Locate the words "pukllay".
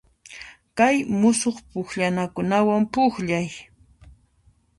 2.93-3.47